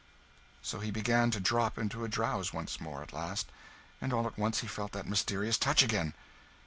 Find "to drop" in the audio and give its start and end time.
1.29-1.77